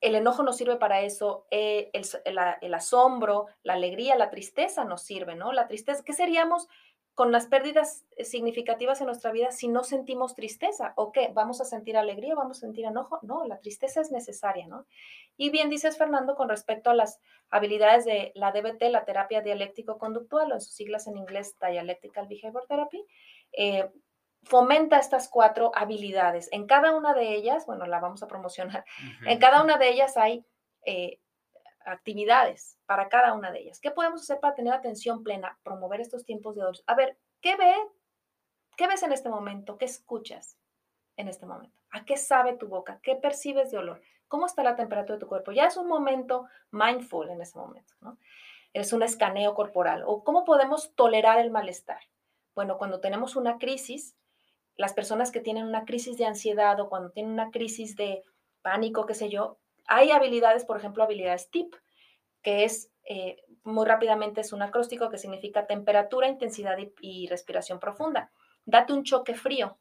[0.00, 5.34] el enojo nos sirve para eso, eh, el, asombro, la alegría, la tristeza nos sirve,
[5.34, 5.52] ¿no?
[5.52, 6.68] La tristeza, ¿qué seríamos
[7.14, 10.92] con las pérdidas significativas en nuestra vida si no sentimos tristeza?
[10.96, 11.30] ¿O qué?
[11.34, 12.36] ¿Vamos a sentir alegría?
[12.36, 13.18] ¿Vamos a sentir enojo?
[13.22, 14.86] No, la tristeza es necesaria, ¿no?
[15.36, 20.52] Y bien dices, Fernando, con respecto a las habilidades de la DBT, la terapia dialéctico-conductual,
[20.52, 23.04] o en sus siglas en inglés, Dialectical Behavior Therapy,
[23.52, 23.90] eh,
[24.42, 26.48] fomenta estas cuatro habilidades.
[26.52, 28.84] En cada una de ellas, bueno, la vamos a promocionar,
[29.26, 30.44] en cada una de ellas hay
[30.84, 31.20] eh,
[31.84, 33.80] actividades para cada una de ellas.
[33.80, 35.58] ¿Qué podemos hacer para tener atención plena?
[35.62, 36.84] Promover estos tiempos de ocio.
[36.86, 37.74] A ver, ¿qué ve?
[38.76, 39.76] ¿Qué ves en este momento?
[39.78, 40.56] ¿Qué escuchas
[41.16, 41.80] en este momento?
[41.90, 43.00] ¿A qué sabe tu boca?
[43.02, 44.00] ¿Qué percibes de olor?
[44.28, 45.52] ¿Cómo está la temperatura de tu cuerpo?
[45.52, 48.18] Ya es un momento mindful en ese momento, ¿no?
[48.74, 50.04] Es un escaneo corporal.
[50.06, 52.00] ¿O cómo podemos tolerar el malestar?
[52.54, 54.17] Bueno, cuando tenemos una crisis,
[54.78, 58.22] las personas que tienen una crisis de ansiedad o cuando tienen una crisis de
[58.62, 61.74] pánico, qué sé yo, hay habilidades, por ejemplo, habilidades TIP,
[62.42, 68.30] que es eh, muy rápidamente es un acróstico que significa temperatura, intensidad y, respiración profunda.
[68.64, 69.78] Date un choque frío,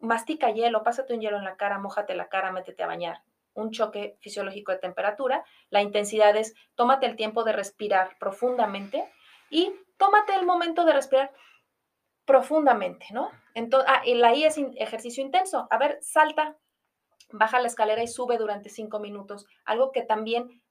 [0.00, 3.22] mastica hielo, pásate un hielo en la cara, mojate la cara, métete a bañar.
[3.54, 5.44] Un choque fisiológico de temperatura.
[5.70, 9.08] La intensidad es tómate el tiempo de respirar profundamente
[9.48, 11.32] y tómate el momento de respirar
[12.24, 13.30] profundamente, ¿no?
[13.54, 15.66] Entonces, ah, y la I es ejercicio intenso.
[15.70, 16.56] A ver, salta,
[17.30, 19.46] baja la escalera y sube durante cinco minutos.
[19.64, 20.62] Algo que también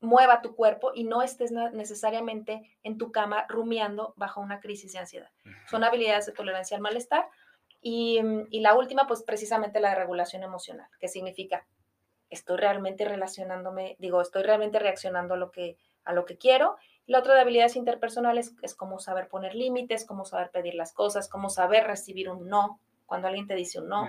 [0.00, 4.98] mueva tu cuerpo y no estés necesariamente en tu cama rumiando bajo una crisis de
[4.98, 5.30] ansiedad.
[5.68, 7.26] Son habilidades de tolerancia al malestar.
[7.80, 11.66] Y, mm, y, la última, pues precisamente la de regulación emocional, que significa,
[12.30, 17.18] estoy realmente relacionándome, digo, estoy realmente reaccionando a lo que, a lo que quiero la
[17.18, 21.50] otra de habilidades interpersonales es cómo saber poner límites, cómo saber pedir las cosas, cómo
[21.50, 24.08] saber recibir un no cuando alguien te dice un no,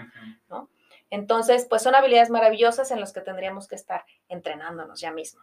[0.49, 0.69] ¿no?
[1.09, 5.41] Entonces, pues son habilidades maravillosas en las que tendríamos que estar entrenándonos ya mismo.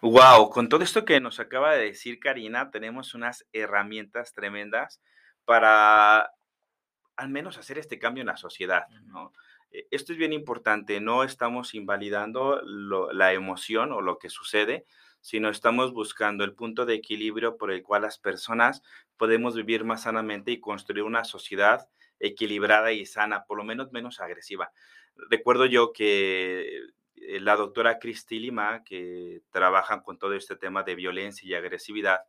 [0.00, 5.00] Wow, con todo esto que nos acaba de decir Karina, tenemos unas herramientas tremendas
[5.44, 6.32] para
[7.16, 9.32] al menos hacer este cambio en la sociedad, ¿no?
[9.70, 14.84] Eh, esto es bien importante, no estamos invalidando la emoción o lo que sucede,
[15.24, 18.82] sino estamos buscando el punto de equilibrio por el cual las personas
[19.16, 21.88] podemos vivir más sanamente y construir una sociedad
[22.20, 24.70] equilibrada y sana, por lo menos menos agresiva.
[25.16, 26.76] Recuerdo yo que
[27.16, 32.20] eh, la doctora Cristi Lima, que trabaja con todo este tema de violencia y agresividad,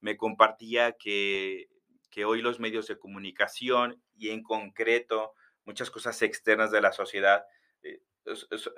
[0.00, 1.68] me compartía que,
[2.10, 5.34] que hoy los medios de comunicación y en concreto
[5.66, 7.44] muchas cosas externas de la sociedad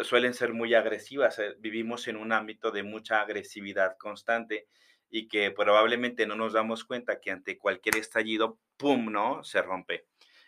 [0.00, 1.38] suelen ser muy agresivas.
[1.38, 4.68] Eh, vivimos en un ámbito de mucha agresividad constante
[5.08, 9.42] y que probablemente no nos damos cuenta que ante cualquier estallido, ¡pum!, ¿no?
[9.44, 10.06] Se rompe.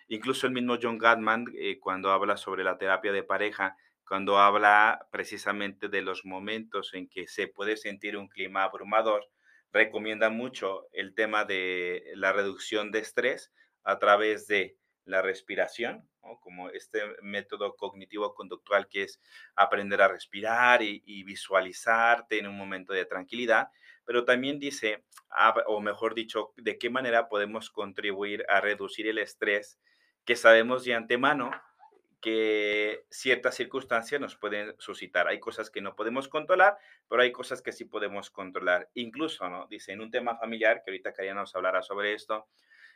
[0.08, 1.46] Incluso el mismo John Gatman,
[1.80, 7.26] cuando habla sobre la terapia de pareja, cuando habla precisamente de los momentos en que
[7.28, 9.28] se puede sentir un clima abrumador,
[9.72, 13.52] recomienda mucho el tema de la reducción de estrés
[13.84, 16.08] a través de la respiración,
[16.40, 19.20] como este método cognitivo-conductual que es
[19.56, 23.68] aprender a respirar y, visualizarte en un momento de tranquilidad,
[24.04, 25.04] pero también dice,
[25.66, 29.78] o mejor dicho, de qué manera podemos contribuir a reducir el estrés
[30.24, 31.50] que sabemos de antemano
[32.20, 35.26] que ciertas circunstancias nos pueden suscitar.
[35.26, 38.88] Hay cosas que no podemos controlar, pero hay cosas que sí podemos controlar.
[38.94, 39.66] Incluso, ¿no?
[39.66, 42.46] Dice, en un tema familiar, que ahorita Karina nos hablará sobre esto,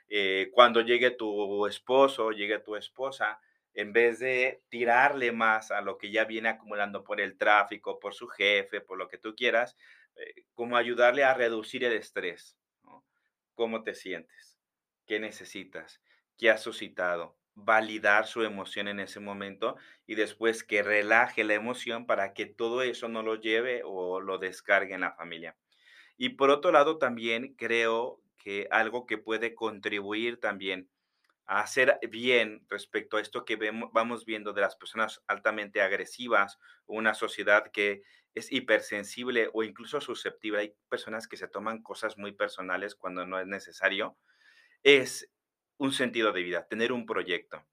[0.08, 3.40] eh, cuando llegue tu esposo, llegue tu esposa,
[3.74, 8.14] en vez de tirarle más a lo que ya viene acumulando por el tráfico, por
[8.14, 9.76] su jefe, por lo que tú quieras,
[10.16, 12.56] eh, como ayudarle a reducir el estrés.
[13.54, 14.58] ¿Cómo te sientes?
[15.06, 16.02] ¿Qué necesitas?
[16.36, 17.36] ¿Qué has suscitado?
[17.56, 22.82] validar su emoción en ese momento y después que relaje la emoción para que todo
[22.82, 25.56] eso no lo lleve o lo descargue en la familia.
[26.18, 28.20] Y por otro lado, también creo
[28.70, 30.88] algo que puede contribuir también
[31.46, 36.58] a hacer bien respecto a esto que vemos, vamos viendo de las personas altamente agresivas,
[36.86, 38.02] una sociedad que
[38.34, 43.38] es hipersensible o incluso susceptible, hay personas que se toman cosas muy personales cuando no
[43.38, 44.18] es necesario,
[44.82, 45.30] es
[45.78, 47.64] un sentido de vida, tener un proyecto.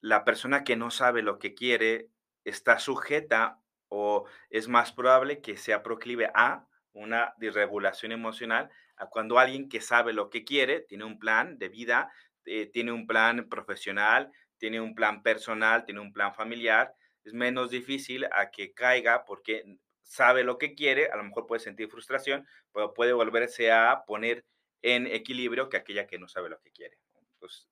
[0.00, 2.10] La persona que no sabe lo que quiere
[2.44, 9.38] está sujeta o es más probable que sea proclive a una disregulación emocional a cuando
[9.38, 12.10] alguien que sabe lo que quiere, tiene un plan de vida,
[12.44, 17.70] eh, tiene un plan profesional, tiene un plan personal, tiene un plan familiar, es menos
[17.70, 22.46] difícil a que caiga porque sabe lo que quiere, a lo mejor puede sentir frustración,
[22.72, 24.44] pero puede volverse a poner
[24.82, 26.96] en equilibrio que aquella que no sabe lo que quiere
[27.38, 27.68] pues,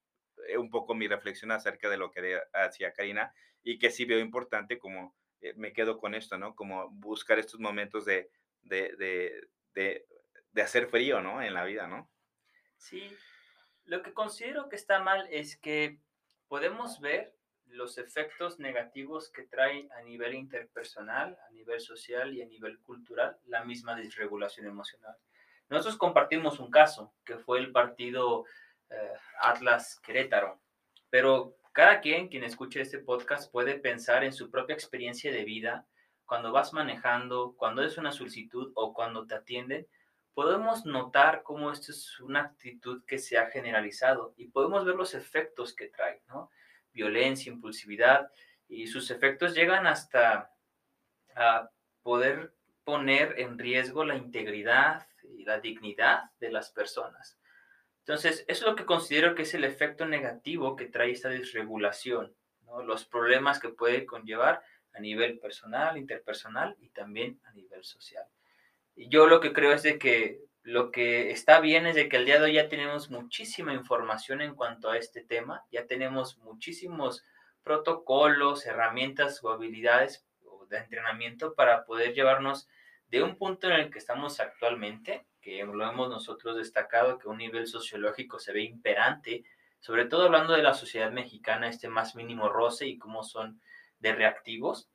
[0.49, 3.33] eh, un poco mi reflexión acerca de lo que hacía Karina
[3.63, 6.55] y que sí veo importante como eh, me quedo con esto, ¿no?
[6.55, 8.31] Como buscar estos momentos de,
[8.65, 8.95] de,
[9.75, 10.07] de,
[10.53, 11.43] de, hacer frío, ¿no?
[11.43, 12.11] En la vida, ¿no?
[12.77, 13.17] Sí,
[13.85, 15.99] lo que considero que está mal es que
[16.49, 17.35] podemos ver
[17.67, 23.39] los efectos negativos que trae a nivel interpersonal, a nivel social y a nivel cultural
[23.47, 25.17] la misma desregulación emocional.
[25.69, 28.45] Nosotros compartimos un caso, que fue el partido
[28.91, 30.61] eh, Atlas Querétaro.
[31.11, 35.87] Pero cada quien, quien escuche este podcast, puede pensar en su propia experiencia de vida
[36.27, 39.87] cuando vas manejando, cuando es una solicitud o cuando te atienden.
[40.33, 45.15] Podemos notar cómo esto es una actitud que se ha generalizado y podemos ver los
[45.15, 46.51] efectos que trae, ¿no?
[46.93, 48.31] Violencia, impulsividad
[48.69, 50.51] y sus efectos llegan hasta
[51.37, 51.71] a
[52.03, 57.39] poder poner en riesgo la integridad y la dignidad de las personas.
[58.01, 62.35] Entonces, eso es lo que considero que es el efecto negativo que trae esta desregulación,
[62.85, 64.63] los problemas que puede conllevar
[64.95, 68.25] a nivel personal, interpersonal y también a nivel social.
[68.97, 72.17] Y yo lo que creo es de que lo que está bien es de que
[72.17, 76.39] el día de hoy ya tenemos muchísima información en cuanto a este tema, ya tenemos
[76.39, 77.25] muchísimos
[77.63, 80.25] protocolos, herramientas o habilidades
[80.71, 82.69] de entrenamiento para poder llevarnos
[83.09, 87.37] de un punto en el que estamos actualmente que lo hemos nosotros destacado, que un
[87.37, 89.45] nivel sociológico se ve imperante,
[89.79, 93.61] sobre todo hablando de la sociedad mexicana, este más mínimo roce y cómo son
[94.05, 94.89] de reactivos,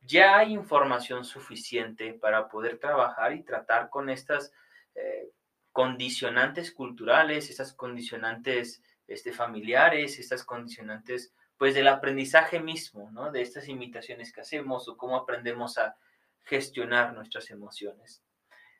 [0.00, 4.52] ya hay información suficiente para poder trabajar y tratar con estas
[4.94, 5.30] eh,
[5.70, 13.30] condicionantes culturales, estas condicionantes este, familiares, estas condicionantes pues del aprendizaje mismo, ¿no?
[13.30, 15.94] De estas imitaciones que hacemos o cómo aprendemos a
[16.44, 18.22] gestionar nuestras emociones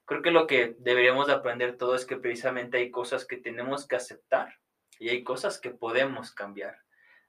[0.05, 3.87] creo que lo que deberíamos de aprender todo es que precisamente hay cosas que tenemos
[3.87, 4.59] que aceptar
[4.99, 6.79] y hay cosas que podemos cambiar.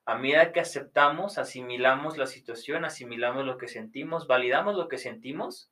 [0.05, 5.71] A medida que aceptamos, asimilamos la situación, asimilamos lo que sentimos, validamos lo que sentimos,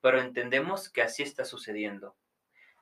[0.00, 2.14] pero entendemos que así está sucediendo.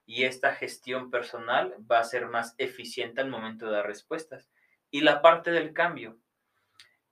[0.04, 4.50] Y esta gestión personal va a ser más eficiente al momento de dar respuestas.
[4.90, 6.18] Y la parte del cambio,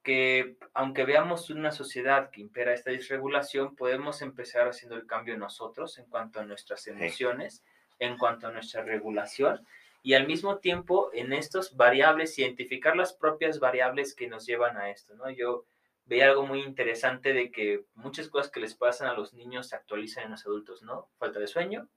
[0.02, 5.96] que aunque veamos una sociedad que impera esta disregulación, podemos empezar haciendo el cambio nosotros
[5.98, 7.64] en cuanto a nuestras emociones,
[7.98, 9.66] en cuanto a nuestra regulación
[10.02, 14.90] y al mismo tiempo en estos variables, identificar las propias variables que nos llevan a
[14.90, 15.30] esto, ¿no?
[15.30, 15.66] Yo
[16.04, 19.76] veía algo muy interesante de que muchas cosas que les pasan a los niños se
[19.76, 21.10] actualizan en los adultos, ¿no?
[21.18, 21.88] Falta de sueño,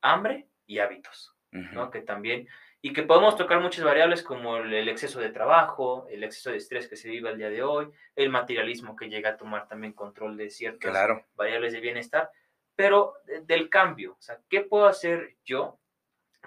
[0.00, 1.90] hambre y hábitos, ¿no?
[1.90, 2.48] Que también,
[2.80, 6.88] y que podemos tocar muchas variables como el, exceso de trabajo, el exceso de estrés
[6.88, 10.36] que se vive el día de hoy, el materialismo que llega a tomar también control
[10.36, 10.92] de ciertas
[11.34, 12.30] variables de bienestar,
[12.74, 15.78] pero del cambio, o sea, ¿qué puedo hacer yo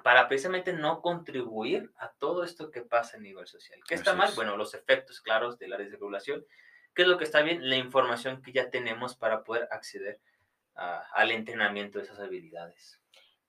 [0.04, 3.80] para precisamente no contribuir a todo esto que pasa a nivel social.
[3.88, 4.32] ¿Qué está mal?
[4.36, 6.46] Bueno, los efectos claros de la desregulación.
[6.94, 7.70] ¿Qué es lo que está bien?
[7.70, 10.20] La información que ya tenemos para poder acceder
[10.76, 13.00] al entrenamiento de esas habilidades.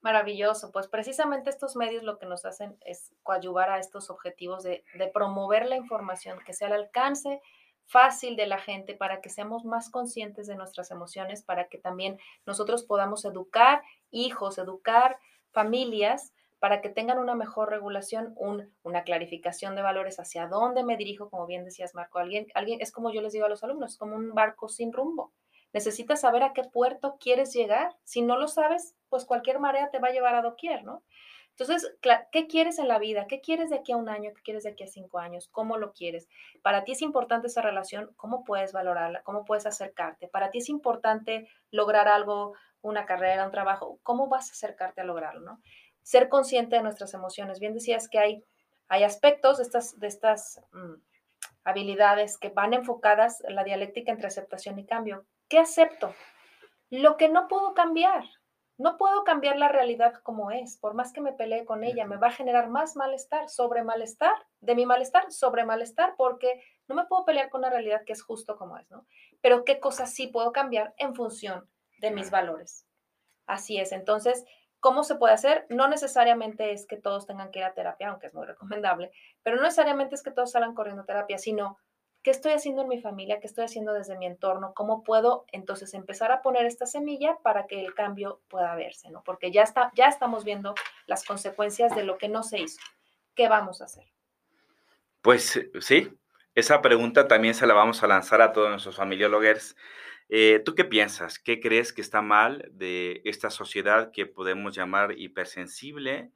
[0.01, 4.84] Maravilloso, pues precisamente estos medios lo que nos hacen es coadyuvar a estos objetivos de,
[4.94, 7.42] de promover la información que sea al alcance
[7.84, 12.18] fácil de la gente para que seamos más conscientes de nuestras emociones, para que también
[12.46, 15.18] nosotros podamos educar hijos, educar
[15.53, 18.34] familias para que tengan una mejor regulación,
[18.82, 22.18] una clarificación de valores hacia dónde me dirijo, como bien decías, Marco.
[22.18, 24.92] Alguien, alguien es como yo les digo a los alumnos, es como un barco sin
[24.92, 25.32] rumbo.
[25.72, 27.96] Necesitas saber a qué puerto quieres llegar.
[28.02, 31.02] Si no lo sabes, pues cualquier marea te va a llevar a doquier, ¿no?
[31.59, 31.92] Entonces,
[32.30, 33.26] ¿qué quieres en la vida?
[33.26, 34.30] ¿Qué quieres de aquí a un año?
[34.32, 35.48] ¿Qué quieres de aquí a cinco años?
[35.50, 36.28] ¿Cómo lo quieres?
[36.62, 39.22] Para ti es importante esa relación, ¿cómo puedes valorarla?
[39.24, 40.28] ¿Cómo puedes acercarte?
[40.28, 45.04] Para ti es importante lograr algo, una carrera, un trabajo, ¿cómo vas a acercarte a
[45.04, 45.40] lograrlo?
[45.40, 45.61] ¿no?
[46.09, 47.61] Ser consciente de nuestras emociones.
[47.61, 48.42] Bien decías que hay,
[48.88, 50.94] hay aspectos de estas, de estas mm,
[51.64, 55.26] habilidades que van enfocadas en la dialéctica entre aceptación y cambio.
[55.50, 56.14] ¿Qué acepto?
[56.88, 58.24] Lo que no puedo cambiar.
[58.78, 60.78] No puedo cambiar la realidad como es.
[60.78, 64.32] Por más que me pelee con ella, me va a generar más malestar, sobre malestar,
[64.61, 68.22] de mi malestar, sobre malestar, porque no me puedo pelear con una realidad que es
[68.22, 69.06] justo como es, ¿no?
[69.42, 72.86] Pero qué cosas sí puedo cambiar en función de mis valores.
[73.46, 73.92] Así es.
[73.92, 74.46] Entonces,
[74.80, 75.66] ¿Cómo se puede hacer?
[75.68, 79.10] No necesariamente es que todos tengan que ir a terapia, aunque es muy recomendable,
[79.42, 81.78] pero no necesariamente es que todos salgan corriendo a terapia, sino
[82.22, 85.94] qué estoy haciendo en mi familia, qué estoy haciendo desde mi entorno, cómo puedo entonces
[85.94, 89.22] empezar a poner esta semilla para que el cambio pueda verse, ¿no?
[89.24, 90.74] Porque ya, está, ya estamos viendo
[91.06, 92.80] las consecuencias de lo que no se hizo.
[93.34, 94.04] ¿Qué vamos a hacer?
[95.22, 96.18] Pues sí,
[96.54, 99.76] esa pregunta también se la vamos a lanzar a todos nuestros familiólogos
[100.28, 101.38] eh, ¿Tú qué piensas?
[101.38, 106.30] ¿Qué crees que está mal de esta sociedad que podemos llamar hipersensible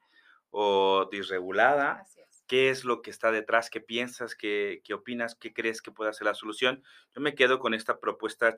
[0.51, 2.05] o disregulada?
[2.47, 3.71] ¿Qué es lo que está detrás?
[3.71, 4.35] ¿Qué piensas?
[4.35, 5.35] ¿Qué, qué opinas?
[5.35, 6.83] ¿Qué crees que pueda ser la solución?
[7.15, 8.57] Yo me quedo con esta propuesta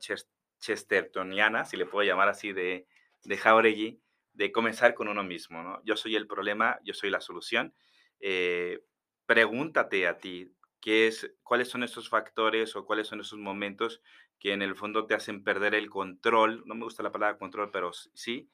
[0.61, 2.87] chestertoniana, si le puedo llamar así, de,
[3.25, 4.01] de Jauregui,
[4.35, 5.63] de comenzar con uno mismo.
[5.63, 5.81] ¿no?
[5.85, 7.75] Yo soy el problema, yo soy la solución.
[8.21, 8.81] Eh,
[9.27, 14.03] pregúntate a ti, ¿qué es, cuáles son esos factores o cuáles son esos momentos
[14.39, 16.63] que en el fondo te hacen perder el control.
[16.67, 18.49] No me gusta la palabra control, pero sí.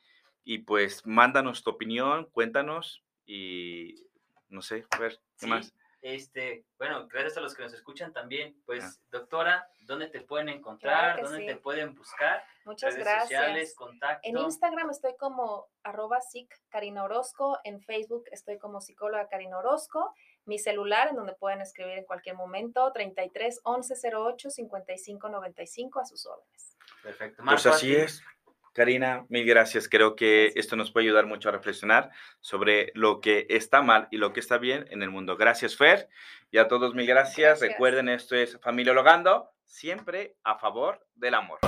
[0.44, 4.06] Y pues mándanos tu opinión, cuéntanos y
[4.48, 5.74] no sé, a ver, ¿qué más?
[6.02, 8.56] Este, bueno, gracias a los que nos escuchan también.
[8.64, 9.02] Pues, ah.
[9.10, 11.22] doctora, ¿dónde te pueden encontrar?
[11.22, 12.42] ¿Dónde te pueden buscar?
[12.64, 13.76] Muchas gracias.
[14.22, 16.18] En Instagram estoy como arroba
[16.70, 17.58] Karina Orozco.
[17.64, 20.14] En Facebook estoy como psicóloga Karina Orozco
[20.44, 26.04] mi celular, en donde pueden escribir en cualquier momento, 33 11 08 55 95 a
[26.04, 26.76] sus órdenes.
[27.02, 27.42] Perfecto.
[27.44, 28.22] pues así es.
[28.72, 29.88] Karina, mil gracias.
[29.88, 32.10] Creo que esto nos puede ayudar mucho a reflexionar
[32.40, 35.36] sobre lo que está mal y lo que está bien en el mundo.
[35.36, 36.08] Gracias, Fer.
[36.50, 37.60] Y a todos, mil gracias.
[37.60, 37.68] gracias.
[37.68, 41.58] Recuerden, esto es Familia Logando, siempre a favor del amor.